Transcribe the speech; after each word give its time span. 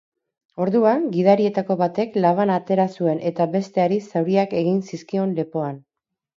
Orduan, 0.63 1.03
gidarietako 1.15 1.77
batek 1.81 2.17
labana 2.25 2.57
atera 2.63 2.87
zuen 2.97 3.23
eta 3.33 3.49
besteari 3.59 4.03
zauriak 4.09 4.59
egin 4.65 4.85
zizkion 4.93 5.41
lepoan. 5.41 5.83